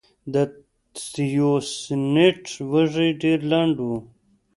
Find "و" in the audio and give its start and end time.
3.87-3.89